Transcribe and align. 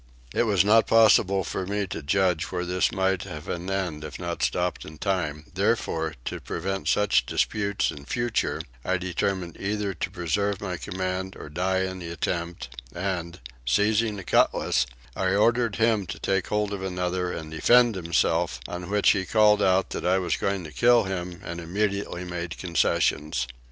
It 0.33 0.47
was 0.47 0.65
not 0.65 0.87
possible 0.87 1.43
for 1.43 1.67
me 1.67 1.85
to 1.85 2.01
judge 2.01 2.45
where 2.45 2.65
this 2.65 2.91
might 2.91 3.21
have 3.21 3.47
an 3.47 3.69
end 3.69 4.03
if 4.03 4.17
not 4.17 4.41
stopped 4.41 4.83
in 4.83 4.97
time, 4.97 5.45
therefore 5.53 6.15
to 6.25 6.39
prevent 6.41 6.87
such 6.87 7.23
disputes 7.27 7.91
in 7.91 8.05
future 8.05 8.61
I 8.83 8.97
determined 8.97 9.57
either 9.59 9.93
to 9.93 10.09
preserve 10.09 10.59
my 10.59 10.77
command 10.77 11.35
or 11.35 11.49
die 11.49 11.81
in 11.81 11.99
the 11.99 12.09
attempt 12.09 12.81
and, 12.95 13.39
seizing 13.63 14.17
a 14.17 14.23
cutlass, 14.23 14.87
I 15.15 15.35
ordered 15.35 15.75
him 15.75 16.07
to 16.07 16.17
take 16.17 16.47
hold 16.47 16.73
of 16.73 16.81
another 16.81 17.31
and 17.31 17.51
defend 17.51 17.93
himself, 17.93 18.59
on 18.67 18.89
which 18.89 19.11
he 19.11 19.23
called 19.23 19.61
out 19.61 19.91
that 19.91 20.03
I 20.03 20.17
was 20.17 20.35
going 20.35 20.63
to 20.63 20.71
kill 20.71 21.03
him 21.03 21.39
and 21.45 21.59
immediately 21.59 22.23
made 22.25 22.57
concessions. 22.57 23.45